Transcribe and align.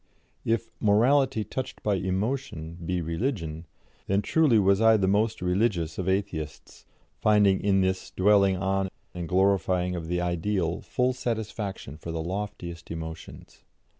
If 0.43 0.71
"morality 0.79 1.43
touched 1.43 1.83
by 1.83 1.93
emotion" 1.93 2.79
be 2.83 3.01
religion, 3.03 3.67
then 4.07 4.23
truly 4.23 4.57
was 4.57 4.81
I 4.81 4.97
the 4.97 5.05
most 5.07 5.43
religious 5.43 5.99
of 5.99 6.09
Atheists, 6.09 6.87
finding 7.19 7.59
in 7.61 7.81
this 7.81 8.09
dwelling 8.09 8.57
on 8.57 8.89
and 9.13 9.29
glorifying 9.29 9.95
of 9.95 10.07
the 10.07 10.19
Ideal 10.19 10.81
full 10.81 11.13
satisfaction 11.13 11.97
for 11.97 12.11
the 12.11 12.23
loftiest 12.23 12.89
emotions. 12.89 13.63